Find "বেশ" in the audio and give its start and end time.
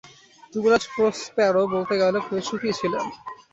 2.27-2.43